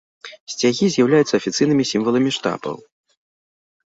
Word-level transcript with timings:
Сцягі 0.51 0.85
з'яўляюцца 0.95 1.29
афіцыйнымі 1.41 1.85
сімваламі 1.91 2.31
штатаў. 2.39 2.75